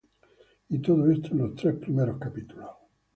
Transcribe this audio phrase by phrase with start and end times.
[0.69, 2.71] Y todo esto en los tres primeros capítulos.